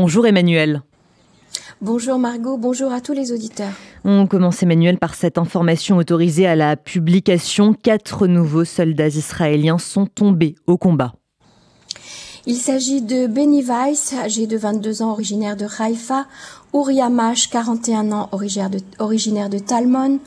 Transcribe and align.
Bonjour 0.00 0.28
Emmanuel. 0.28 0.82
Bonjour 1.80 2.20
Margot, 2.20 2.56
bonjour 2.56 2.92
à 2.92 3.00
tous 3.00 3.14
les 3.14 3.32
auditeurs. 3.32 3.72
On 4.04 4.28
commence 4.28 4.62
Emmanuel 4.62 4.96
par 4.96 5.16
cette 5.16 5.38
information 5.38 5.96
autorisée 5.96 6.46
à 6.46 6.54
la 6.54 6.76
publication. 6.76 7.74
Quatre 7.74 8.28
nouveaux 8.28 8.64
soldats 8.64 9.08
israéliens 9.08 9.78
sont 9.78 10.06
tombés 10.06 10.54
au 10.68 10.78
combat. 10.78 11.14
Il 12.46 12.56
s'agit 12.56 13.02
de 13.02 13.26
Benny 13.26 13.62
Weiss, 13.62 14.14
âgé 14.14 14.46
de 14.46 14.56
22 14.56 15.02
ans, 15.02 15.10
originaire 15.10 15.56
de 15.56 15.66
Haïfa, 15.78 16.26
Uri 16.72 17.00
Mash, 17.10 17.50
41 17.50 18.12
ans, 18.12 18.28
originaire 18.30 19.48
de, 19.48 19.58
Talmon, 19.58 20.18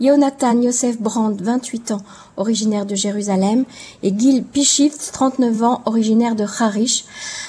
Jonathan 0.00 0.60
Yosef 0.60 1.00
Brand, 1.00 1.40
28 1.40 1.92
ans, 1.92 2.00
originaire 2.36 2.86
de 2.86 2.94
Jérusalem, 2.94 3.64
et 4.02 4.16
Gil 4.16 4.44
Pishift, 4.44 5.10
39 5.12 5.62
ans, 5.62 5.82
originaire 5.86 6.36
de 6.36 6.44
Harish. 6.44 7.04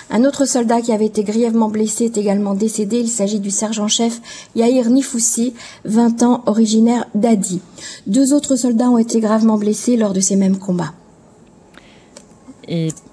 Un 0.09 0.25
autre 0.25 0.45
soldat 0.45 0.81
qui 0.81 0.91
avait 0.91 1.05
été 1.05 1.23
grièvement 1.23 1.69
blessé 1.69 2.05
est 2.05 2.17
également 2.17 2.55
décédé. 2.55 2.99
Il 2.99 3.09
s'agit 3.09 3.39
du 3.39 3.51
sergent-chef 3.51 4.19
Yair 4.55 4.89
Nifoussi, 4.89 5.53
20 5.85 6.23
ans, 6.23 6.43
originaire 6.45 7.05
d'Adi. 7.15 7.61
Deux 8.07 8.33
autres 8.33 8.55
soldats 8.55 8.89
ont 8.89 8.97
été 8.97 9.19
gravement 9.19 9.57
blessés 9.57 9.95
lors 9.95 10.13
de 10.13 10.19
ces 10.19 10.35
mêmes 10.35 10.57
combats. 10.57 10.93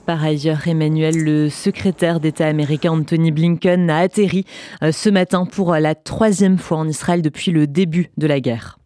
Par 0.06 0.22
ailleurs, 0.22 0.68
Emmanuel, 0.68 1.16
le 1.22 1.50
secrétaire 1.50 2.20
d'État 2.20 2.46
américain 2.46 2.92
Anthony 2.92 3.32
Blinken 3.32 3.90
a 3.90 3.98
atterri 3.98 4.44
euh, 4.82 4.92
ce 4.92 5.10
matin 5.10 5.44
pour 5.44 5.74
la 5.74 5.96
troisième 5.96 6.58
fois 6.58 6.78
en 6.78 6.88
Israël 6.88 7.22
depuis 7.22 7.50
le 7.50 7.66
début 7.66 8.10
de 8.16 8.26
la 8.28 8.40
guerre. 8.40 8.78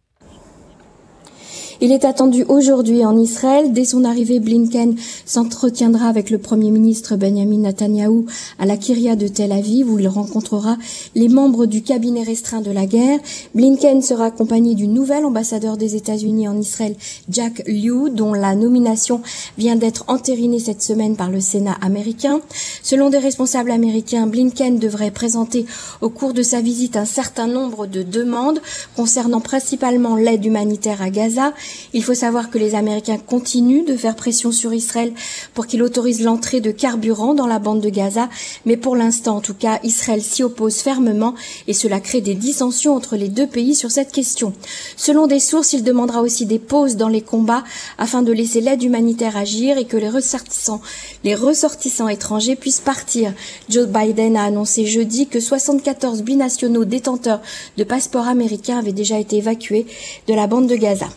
Il 1.83 1.91
est 1.91 2.05
attendu 2.05 2.45
aujourd'hui 2.47 3.03
en 3.03 3.17
Israël. 3.17 3.73
Dès 3.73 3.85
son 3.85 4.03
arrivée, 4.03 4.39
Blinken 4.39 4.95
s'entretiendra 5.25 6.09
avec 6.09 6.29
le 6.29 6.37
Premier 6.37 6.69
ministre 6.69 7.15
Benjamin 7.15 7.57
Netanyahou 7.57 8.27
à 8.59 8.67
la 8.67 8.77
Kiria 8.77 9.15
de 9.15 9.27
Tel 9.27 9.51
Aviv 9.51 9.91
où 9.91 9.97
il 9.97 10.07
rencontrera 10.07 10.77
les 11.15 11.27
membres 11.27 11.65
du 11.65 11.81
cabinet 11.81 12.21
restreint 12.21 12.61
de 12.61 12.69
la 12.69 12.85
guerre. 12.85 13.17
Blinken 13.55 14.03
sera 14.03 14.25
accompagné 14.25 14.75
du 14.75 14.87
nouvel 14.87 15.25
ambassadeur 15.25 15.75
des 15.75 15.95
États-Unis 15.95 16.47
en 16.47 16.55
Israël, 16.55 16.95
Jack 17.31 17.63
Liu, 17.65 18.11
dont 18.11 18.35
la 18.35 18.53
nomination 18.53 19.21
vient 19.57 19.75
d'être 19.75 20.03
entérinée 20.07 20.59
cette 20.59 20.83
semaine 20.83 21.15
par 21.15 21.31
le 21.31 21.41
Sénat 21.41 21.77
américain. 21.81 22.41
Selon 22.83 23.09
des 23.09 23.17
responsables 23.17 23.71
américains, 23.71 24.27
Blinken 24.27 24.77
devrait 24.77 25.09
présenter 25.09 25.65
au 26.01 26.09
cours 26.09 26.33
de 26.33 26.43
sa 26.43 26.61
visite 26.61 26.95
un 26.95 27.05
certain 27.05 27.47
nombre 27.47 27.87
de 27.87 28.03
demandes 28.03 28.61
concernant 28.95 29.41
principalement 29.41 30.15
l'aide 30.15 30.45
humanitaire 30.45 31.01
à 31.01 31.09
Gaza 31.09 31.53
il 31.93 32.03
faut 32.03 32.13
savoir 32.13 32.49
que 32.49 32.57
les 32.57 32.75
Américains 32.75 33.17
continuent 33.17 33.85
de 33.85 33.95
faire 33.95 34.15
pression 34.15 34.51
sur 34.51 34.73
Israël 34.73 35.13
pour 35.53 35.67
qu'il 35.67 35.83
autorise 35.83 36.21
l'entrée 36.21 36.61
de 36.61 36.71
carburant 36.71 37.33
dans 37.33 37.47
la 37.47 37.59
bande 37.59 37.81
de 37.81 37.89
Gaza, 37.89 38.29
mais 38.65 38.77
pour 38.77 38.95
l'instant, 38.95 39.37
en 39.37 39.41
tout 39.41 39.53
cas, 39.53 39.79
Israël 39.83 40.21
s'y 40.21 40.43
oppose 40.43 40.77
fermement 40.77 41.35
et 41.67 41.73
cela 41.73 41.99
crée 41.99 42.21
des 42.21 42.35
dissensions 42.35 42.95
entre 42.95 43.15
les 43.15 43.29
deux 43.29 43.47
pays 43.47 43.75
sur 43.75 43.91
cette 43.91 44.11
question. 44.11 44.53
Selon 44.95 45.27
des 45.27 45.39
sources, 45.39 45.73
il 45.73 45.83
demandera 45.83 46.21
aussi 46.21 46.45
des 46.45 46.59
pauses 46.59 46.95
dans 46.95 47.09
les 47.09 47.21
combats 47.21 47.63
afin 47.97 48.21
de 48.21 48.31
laisser 48.31 48.61
l'aide 48.61 48.83
humanitaire 48.83 49.37
agir 49.37 49.77
et 49.77 49.85
que 49.85 49.97
les 49.97 50.09
ressortissants, 50.09 50.81
les 51.23 51.35
ressortissants 51.35 52.07
étrangers 52.07 52.55
puissent 52.55 52.79
partir. 52.79 53.33
Joe 53.69 53.87
Biden 53.87 54.37
a 54.37 54.43
annoncé 54.43 54.85
jeudi 54.85 55.27
que 55.27 55.39
74 55.39 56.23
binationaux 56.23 56.85
détenteurs 56.85 57.41
de 57.77 57.83
passeports 57.83 58.27
américains 58.27 58.79
avaient 58.79 58.91
déjà 58.91 59.19
été 59.19 59.37
évacués 59.37 59.85
de 60.27 60.33
la 60.33 60.47
bande 60.47 60.67
de 60.67 60.75
Gaza. 60.75 61.07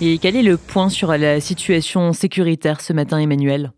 Et 0.00 0.18
quel 0.18 0.36
est 0.36 0.42
le 0.42 0.56
point 0.56 0.88
sur 0.88 1.16
la 1.16 1.40
situation 1.40 2.12
sécuritaire 2.12 2.80
ce 2.80 2.92
matin, 2.92 3.18
Emmanuel? 3.18 3.72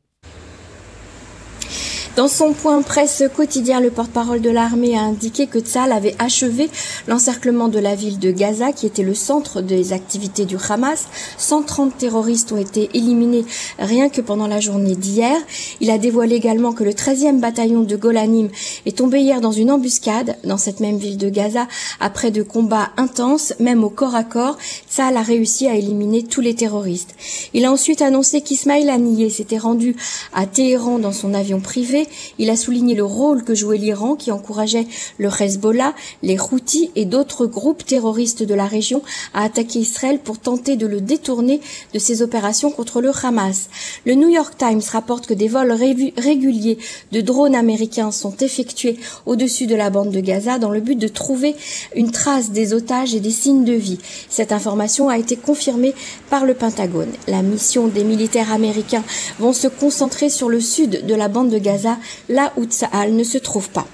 Dans 2.17 2.29
son 2.29 2.55
point 2.55 2.81
presse 2.81 3.23
quotidien, 3.37 3.79
le 3.79 3.91
porte-parole 3.91 4.41
de 4.41 4.49
l'armée 4.49 4.97
a 4.97 5.03
indiqué 5.03 5.47
que 5.47 5.59
Tzal 5.59 5.93
avait 5.93 6.15
achevé 6.19 6.71
l'encerclement 7.09 7.69
de 7.69 7.79
la 7.79 7.95
ville 7.95 8.19
de 8.19 8.31
Gaza, 8.31 8.73
qui 8.73 8.87
était 8.87 9.03
le 9.03 9.15
centre 9.15 9.61
des 9.61 9.93
activités 9.93 10.47
du 10.47 10.57
Hamas. 10.57 11.09
130 11.37 11.99
terroristes 11.99 12.53
ont 12.53 12.57
été 12.57 12.89
éliminés 12.95 13.45
rien 13.79 14.09
que 14.09 14.23
pendant 14.23 14.47
la 14.47 14.61
journée 14.61 14.97
d'hier. 14.97 15.37
Il 15.83 15.91
a 15.91 15.99
dévoilé 15.99 16.37
également 16.37 16.73
que 16.73 16.85
le 16.85 16.93
13e 16.93 17.39
bataillon 17.39 17.83
de 17.83 17.97
Golanim 17.97 18.49
est 18.87 18.97
tombé 18.97 19.21
hier 19.21 19.43
dans 19.43 19.53
une 19.53 19.71
embuscade 19.71 20.39
dans 20.43 20.57
cette 20.57 20.81
même 20.81 20.97
ville 20.97 21.19
de 21.19 21.29
Gaza. 21.29 21.69
Après 22.01 22.31
de 22.31 22.43
combats 22.43 22.93
intenses, 22.97 23.53
même 23.61 23.85
au 23.85 23.91
corps 23.91 24.15
à 24.15 24.25
corps, 24.25 24.57
Tzal 24.91 25.19
a 25.19 25.23
réussi 25.23 25.69
à 25.69 25.75
éliminer 25.75 26.23
tous 26.23 26.41
les 26.41 26.55
terroristes. 26.55 27.15
Il 27.53 27.67
a 27.67 27.73
ensuite 27.73 28.01
annoncé 28.01 28.41
qu'Ismail 28.41 28.89
Haniyeh 28.89 29.29
s'était 29.29 29.59
rendu 29.59 29.97
à 30.33 30.47
Téhéran 30.47 30.99
dans 30.99 31.13
son 31.13 31.35
avion 31.35 31.61
privé 31.61 32.06
il 32.39 32.51
a 32.51 32.57
souligné 32.57 32.95
le 32.95 33.05
rôle 33.05 33.45
que 33.45 33.55
jouait 33.55 33.79
l'Iran 33.79 34.15
qui 34.15 34.31
encourageait 34.31 34.87
le 35.19 35.29
Hezbollah, 35.29 35.95
les 36.23 36.39
Houthis 36.39 36.91
et 36.97 37.05
d'autres 37.05 37.47
groupes 37.47 37.85
terroristes 37.85 38.43
de 38.43 38.55
la 38.55 38.67
région 38.67 39.03
à 39.35 39.45
attaquer 39.45 39.81
Israël 39.81 40.21
pour 40.23 40.39
tenter 40.39 40.77
de 40.77 40.87
le 40.87 41.01
détourner 41.01 41.61
de 41.93 41.99
ses 41.99 42.23
opérations 42.23 42.71
contre 42.71 43.01
le 43.01 43.11
Hamas. 43.23 43.69
Le 44.05 44.15
New 44.15 44.29
York 44.29 44.55
Times 44.59 44.83
rapporte 44.91 45.27
que 45.27 45.35
des 45.35 45.49
vols 45.49 45.73
réguliers 45.73 46.79
de 47.13 47.21
drones 47.21 47.55
américains 47.55 48.11
sont 48.11 48.37
effectués 48.39 48.99
au-dessus 49.27 49.67
de 49.67 49.75
la 49.75 49.91
bande 49.91 50.11
de 50.11 50.21
Gaza 50.21 50.59
dans 50.59 50.71
le 50.71 50.81
but 50.81 50.97
de 50.97 51.09
trouver 51.09 51.55
une 51.95 52.11
trace 52.11 52.51
des 52.51 52.73
otages 52.73 53.15
et 53.15 53.21
des 53.21 53.31
signes 53.31 53.65
de 53.65 53.73
vie. 53.73 53.99
Cette 54.29 54.53
information 54.53 55.09
a 55.09 55.19
été 55.19 55.37
confirmée 55.37 55.95
par 56.31 56.45
le 56.45 56.55
Pentagone. 56.55 57.13
La 57.27 57.43
mission 57.43 57.87
des 57.89 58.05
militaires 58.05 58.53
américains 58.53 59.05
vont 59.39 59.53
se 59.53 59.69
concentrer 59.69 60.31
sur 60.31 60.49
le 60.49 60.61
sud 60.61 61.07
de 61.07 61.15
la 61.15 61.29
bande 61.29 61.51
de 61.51 61.59
Gaza 61.59 61.96
là 62.29 62.53
où 62.57 62.65
Tsahal 62.65 63.13
ne 63.13 63.25
se 63.25 63.39
trouve 63.39 63.69
pas. 63.71 63.87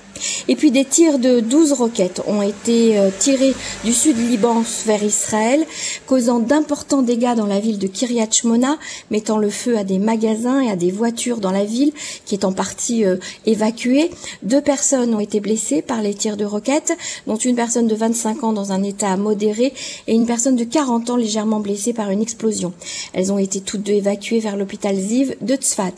Et 0.49 0.57
puis 0.57 0.71
des 0.71 0.85
tirs 0.85 1.19
de 1.19 1.41
12 1.41 1.73
roquettes 1.73 2.23
ont 2.27 2.43
été 2.43 2.99
euh, 2.99 3.11
tirés 3.19 3.55
du 3.85 3.93
sud 3.93 4.17
Liban 4.17 4.63
vers 4.87 5.03
Israël, 5.03 5.65
causant 6.07 6.39
d'importants 6.39 7.03
dégâts 7.03 7.35
dans 7.35 7.47
la 7.47 7.61
ville 7.61 7.79
de 7.79 7.87
Kiryat 7.87 8.31
Shmona, 8.31 8.79
mettant 9.11 9.39
le 9.39 9.51
feu 9.51 9.77
à 9.79 9.85
des 9.85 9.99
magasins 9.99 10.61
et 10.61 10.71
à 10.71 10.77
des 10.77 10.91
voitures 10.91 11.39
dans 11.39 11.51
la 11.51 11.65
ville, 11.65 11.93
qui 12.25 12.35
est 12.35 12.45
en 12.45 12.53
partie 12.53 13.05
euh, 13.05 13.17
évacuée. 13.47 14.11
Deux 14.43 14.61
personnes 14.61 15.15
ont 15.15 15.21
été 15.21 15.41
blessées 15.41 15.83
par 15.83 16.03
les 16.03 16.15
tirs 16.15 16.37
de 16.37 16.45
roquettes, 16.45 16.97
dont 17.27 17.37
une 17.37 17.57
personne 17.57 17.87
de 17.87 17.95
25 17.95 18.45
ans 18.45 18.53
dans 18.53 18.73
un 18.73 18.83
état 18.83 19.17
modéré 19.17 19.73
et 20.07 20.15
une 20.15 20.27
personne 20.27 20.57
de 20.57 20.65
40 20.65 21.11
ans 21.11 21.17
légèrement 21.17 21.61
blessée 21.61 21.93
par 21.93 22.11
une 22.11 22.23
explosion. 22.23 22.73
Elles 23.13 23.33
ont 23.33 23.39
été 23.39 23.61
toutes 23.61 23.83
deux 23.83 23.93
évacuées 23.93 24.41
vers 24.41 24.57
l'hôpital 24.57 24.97
Ziv 24.97 25.37
de 25.41 25.55
Tzfat. 25.55 25.93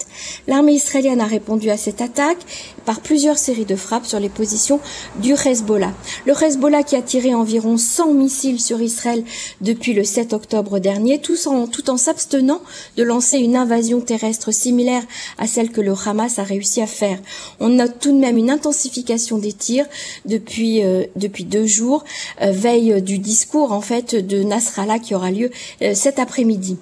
L'armée 0.46 0.74
israélienne 0.74 1.20
a 1.20 1.26
répondu 1.26 1.70
à 1.70 1.76
cette 1.76 2.00
attaque 2.00 2.38
par 2.84 3.00
plusieurs 3.00 3.38
séries 3.38 3.64
de 3.64 3.76
frappes 3.76 4.06
les 4.20 4.28
positions 4.28 4.80
du 5.16 5.34
Hezbollah. 5.34 5.92
Le 6.26 6.32
Hezbollah 6.32 6.82
qui 6.82 6.96
a 6.96 7.02
tiré 7.02 7.34
environ 7.34 7.76
100 7.76 8.14
missiles 8.14 8.60
sur 8.60 8.80
Israël 8.80 9.24
depuis 9.60 9.92
le 9.92 10.04
7 10.04 10.32
octobre 10.32 10.78
dernier, 10.78 11.20
tout 11.20 11.36
en, 11.46 11.66
tout 11.66 11.90
en 11.90 11.96
s'abstenant 11.96 12.60
de 12.96 13.02
lancer 13.02 13.38
une 13.38 13.56
invasion 13.56 14.00
terrestre 14.00 14.52
similaire 14.52 15.02
à 15.38 15.46
celle 15.46 15.70
que 15.70 15.80
le 15.80 15.94
Hamas 16.06 16.38
a 16.38 16.42
réussi 16.42 16.80
à 16.80 16.86
faire. 16.86 17.18
On 17.60 17.68
note 17.68 17.98
tout 18.00 18.12
de 18.12 18.18
même 18.18 18.36
une 18.36 18.50
intensification 18.50 19.38
des 19.38 19.52
tirs 19.52 19.86
depuis, 20.24 20.82
euh, 20.82 21.04
depuis 21.16 21.44
deux 21.44 21.66
jours, 21.66 22.04
euh, 22.42 22.50
veille 22.50 23.02
du 23.02 23.18
discours 23.18 23.72
en 23.72 23.80
fait 23.80 24.14
de 24.14 24.42
Nasrallah 24.42 24.98
qui 24.98 25.14
aura 25.14 25.30
lieu 25.30 25.50
euh, 25.82 25.94
cet 25.94 26.18
après-midi. 26.18 26.76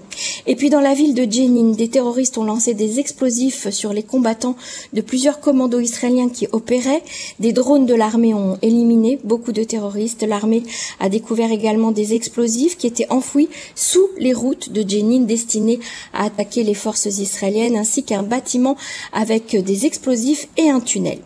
Et 0.47 0.57
puis 0.57 0.71
dans 0.71 0.81
la 0.81 0.95
ville 0.95 1.15
de 1.15 1.31
Jenin, 1.31 1.73
des 1.73 1.89
terroristes 1.89 2.39
ont 2.39 2.45
lancé 2.45 2.75
des 2.75 3.01
explosifs 3.01 3.71
sur 3.71 3.93
les 3.93 4.03
combattants 4.03 4.57
de 4.93 5.01
plusieurs 5.01 5.41
commandos 5.41 5.81
israéliens 5.81 6.29
qui 6.29 6.47
opéraient. 6.53 7.03
Des 7.41 7.53
drones 7.53 7.87
de 7.87 7.95
l'armée 7.95 8.35
ont 8.35 8.59
éliminé 8.63 9.19
beaucoup 9.25 9.53
de 9.53 9.65
terroristes. 9.65 10.23
L'armée 10.23 10.63
a 11.01 11.09
découvert 11.09 11.51
également 11.51 11.93
des 11.93 12.15
explosifs 12.15 12.77
qui 12.77 12.87
étaient 12.87 13.11
enfouis 13.11 13.49
sous 13.75 14.09
les 14.19 14.33
routes 14.33 14.71
de 14.73 14.89
Jenin 14.89 15.21
destinées 15.21 15.81
à 16.13 16.25
attaquer 16.27 16.63
les 16.63 16.75
forces 16.75 17.07
israéliennes 17.07 17.77
ainsi 17.77 18.05
qu'un 18.05 18.23
bâtiment 18.23 18.77
avec 19.13 19.57
des 19.57 19.87
explosifs 19.87 20.49
et 20.57 20.71
un 20.71 20.81
tunnel. 20.81 21.19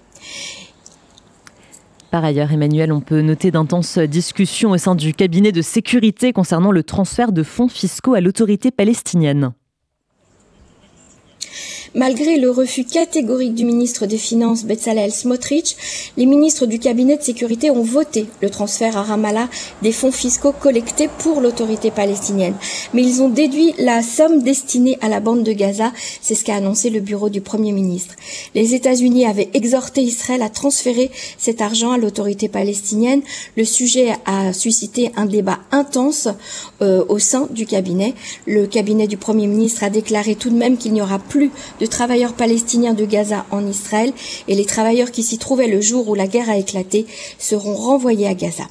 Par 2.10 2.25
ailleurs, 2.25 2.53
Emmanuel, 2.53 2.93
on 2.93 3.01
peut 3.01 3.21
noter 3.21 3.51
d'intenses 3.51 3.98
discussions 3.98 4.71
au 4.71 4.78
sein 4.78 4.95
du 4.95 5.13
cabinet 5.13 5.53
de 5.53 5.60
sécurité 5.60 6.33
concernant 6.33 6.71
le 6.71 6.83
transfert 6.83 7.33
de 7.33 7.43
fonds 7.43 7.69
fiscaux 7.69 8.15
à 8.15 8.21
l'autorité 8.21 8.71
palestinienne. 8.71 9.53
Malgré 11.97 12.37
le 12.37 12.51
refus 12.51 12.84
catégorique 12.84 13.54
du 13.54 13.65
ministre 13.65 14.04
des 14.04 14.19
Finances 14.19 14.65
Bezalel 14.65 15.10
Smotrich, 15.10 15.78
les 16.19 16.27
ministres 16.27 16.66
du 16.66 16.78
cabinet 16.78 17.16
de 17.16 17.22
sécurité 17.22 17.71
ont 17.71 17.83
voté 17.83 18.27
le 18.43 18.51
transfert 18.51 18.98
à 18.98 19.03
Ramallah 19.03 19.48
des 19.81 19.93
fonds 19.93 20.13
fiscaux 20.13 20.53
collectés 20.53 21.09
pour 21.21 21.41
l'autorité 21.41 21.91
palestinienne. 21.91 22.53
Mais 22.93 23.01
ils 23.03 23.22
ont 23.22 23.31
déduit 23.31 23.72
la 23.78 24.03
somme 24.03 24.43
destinée 24.43 24.98
à 25.01 25.09
la 25.09 25.21
bande 25.21 25.43
de 25.43 25.53
Gaza, 25.53 25.91
c'est 26.21 26.34
ce 26.34 26.45
qu'a 26.45 26.57
annoncé 26.57 26.91
le 26.91 27.01
bureau 27.01 27.31
du 27.31 27.41
Premier 27.41 27.72
ministre. 27.72 28.15
Les 28.54 28.75
États-Unis 28.75 29.25
avaient 29.25 29.48
exhorté 29.54 30.03
Israël 30.03 30.43
à 30.43 30.51
transférer 30.51 31.10
cet 31.39 31.63
argent 31.63 31.93
à 31.93 31.97
l'autorité 31.97 32.51
palestinienne. 32.51 33.22
Le 33.57 33.65
sujet 33.65 34.13
a 34.27 34.53
suscité 34.53 35.13
un 35.16 35.25
débat 35.25 35.60
intense 35.72 36.28
euh, 36.83 37.07
au 37.09 37.19
sein 37.19 37.48
du 37.53 37.65
cabinet. 37.65 38.13
Le 38.47 38.66
cabinet 38.66 39.07
du 39.07 39.16
Premier 39.16 39.47
ministre 39.47 39.83
a 39.83 39.89
déclaré 39.89 40.34
tout 40.34 40.51
de 40.51 40.57
même 40.57 40.77
qu'il 40.77 40.93
n'y 40.93 41.01
aura 41.01 41.19
plus 41.19 41.51
de 41.81 41.85
de 41.86 41.91
travailleurs 41.91 42.33
palestiniens 42.33 42.94
de 42.94 43.04
Gaza 43.04 43.47
en 43.53 43.65
Israël 43.65 44.12
et 44.48 44.56
les 44.56 44.65
travailleurs 44.65 45.12
qui 45.12 45.22
s'y 45.22 45.38
trouvaient 45.38 45.68
le 45.68 45.80
jour 45.80 46.09
où 46.09 46.15
la 46.16 46.27
guerre 46.27 46.50
a 46.50 46.59
éclaté 46.59 47.06
seront 47.38 47.77
renvoyés 47.77 48.27
à 48.27 48.34
Gaza. 48.34 48.65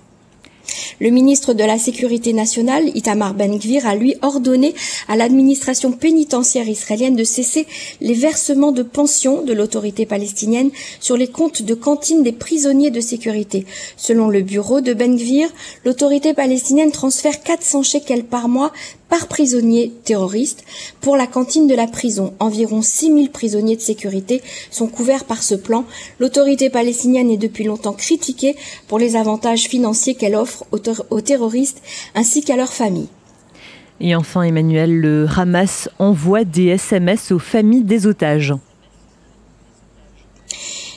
Le 1.00 1.10
ministre 1.10 1.54
de 1.54 1.64
la 1.64 1.78
Sécurité 1.78 2.34
nationale, 2.34 2.90
Itamar 2.94 3.34
Ben-Gvir, 3.34 3.88
a 3.88 3.96
lui 3.96 4.16
ordonné 4.22 4.74
à 5.08 5.16
l'administration 5.16 5.92
pénitentiaire 5.92 6.68
israélienne 6.68 7.16
de 7.16 7.24
cesser 7.24 7.68
les 8.02 8.14
versements 8.14 8.72
de 8.72 8.84
pensions 8.84 9.42
de 9.42 9.54
l'autorité 9.54 10.06
palestinienne 10.06 10.72
sur 11.00 11.16
les 11.16 11.28
comptes 11.28 11.62
de 11.62 11.74
cantine 11.74 12.24
des 12.24 12.32
prisonniers 12.32 12.92
de 12.92 13.00
sécurité. 13.00 13.66
Selon 13.96 14.30
le 14.30 14.42
bureau 14.42 14.82
de 14.82 14.94
Ben-Gvir, 14.94 15.50
l'autorité 15.86 16.34
palestinienne 16.34 16.92
transfère 16.92 17.44
400 17.44 17.84
shekels 17.84 18.26
par 18.26 18.50
mois 18.50 18.72
par 19.16 19.28
prisonnier 19.28 19.94
terroriste. 20.04 20.66
Pour 21.00 21.16
la 21.16 21.26
cantine 21.26 21.68
de 21.68 21.74
la 21.74 21.88
prison, 21.88 22.34
environ 22.42 22.82
6000 22.82 23.32
prisonniers 23.32 23.78
de 23.78 23.82
sécurité 23.82 24.42
sont 24.72 24.88
couverts 24.88 25.24
par 25.24 25.42
ce 25.42 25.56
plan. 25.56 25.86
L'autorité 26.20 26.70
palestinienne 26.70 27.32
est 27.32 27.38
depuis 27.38 27.64
longtemps 27.64 27.94
critiquée 27.94 28.58
pour 28.90 29.00
les 29.00 29.16
avantages 29.16 29.68
financiers 29.70 30.16
qu'elle 30.16 30.36
offre 30.36 30.66
aux, 30.72 31.22
terroristes 31.22 31.82
ainsi 32.14 32.44
qu'à 32.44 32.58
leurs 32.58 32.74
familles. 32.74 33.08
Et 34.02 34.18
enfin, 34.18 34.42
Emmanuel, 34.42 35.00
le 35.00 35.28
Hamas 35.34 35.88
envoie 35.98 36.44
des 36.44 36.66
SMS 36.66 37.32
aux 37.32 37.40
familles 37.40 37.86
des 37.86 38.08
otages. 38.08 38.54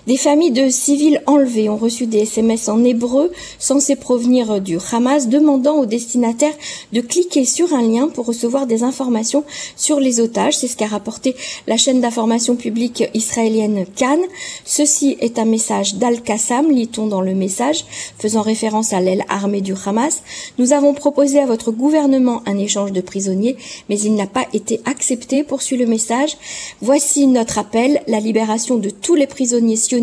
Des 0.08 0.16
familles 0.16 0.52
de 0.52 0.70
civils 0.70 1.20
enlevés 1.26 1.68
ont 1.68 1.76
reçu 1.76 2.06
des 2.06 2.20
SMS 2.20 2.70
en 2.70 2.82
hébreu 2.82 3.30
censés 3.58 3.94
provenir 3.94 4.58
du 4.58 4.78
Hamas 4.90 5.28
demandant 5.28 5.80
aux 5.80 5.84
destinataires 5.84 6.54
de 6.94 7.02
cliquer 7.02 7.44
sur 7.44 7.74
un 7.74 7.82
lien 7.82 8.08
pour 8.08 8.24
recevoir 8.24 8.66
des 8.66 8.84
informations 8.84 9.44
sur 9.76 10.00
les 10.00 10.18
otages. 10.20 10.56
C'est 10.56 10.66
ce 10.66 10.78
qu'a 10.78 10.86
rapporté 10.86 11.36
la 11.66 11.76
chaîne 11.76 12.00
d'information 12.00 12.56
publique 12.56 13.04
israélienne 13.12 13.84
Cannes. 13.96 14.24
Ceci 14.64 15.18
est 15.20 15.38
un 15.38 15.44
message 15.44 15.96
d'Al-Qassam, 15.96 16.70
lit-on 16.70 17.06
dans 17.06 17.20
le 17.20 17.34
message, 17.34 17.84
faisant 18.18 18.40
référence 18.40 18.94
à 18.94 19.02
l'aile 19.02 19.26
armée 19.28 19.60
du 19.60 19.74
Hamas. 19.84 20.22
Nous 20.56 20.72
avons 20.72 20.94
proposé 20.94 21.38
à 21.38 21.44
votre 21.44 21.70
gouvernement 21.70 22.40
un 22.46 22.56
échange 22.56 22.92
de 22.92 23.02
prisonniers, 23.02 23.58
mais 23.90 24.00
il 24.00 24.14
n'a 24.14 24.26
pas 24.26 24.46
été 24.54 24.80
accepté, 24.86 25.44
poursuit 25.44 25.76
le 25.76 25.84
message. 25.84 26.38
Voici 26.80 27.26
notre 27.26 27.58
appel, 27.58 28.00
la 28.06 28.20
libération 28.20 28.78
de 28.78 28.88
tous 28.88 29.14
les 29.14 29.26
prisonniers 29.26 29.76
sionistes 29.76 29.97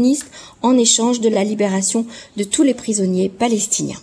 en 0.62 0.78
échange 0.78 1.20
de 1.20 1.30
la 1.30 1.44
libération 1.44 2.06
de 2.38 2.44
tous 2.44 2.64
les 2.64 2.74
prisonniers 2.74 3.30
palestiniens. 3.30 4.02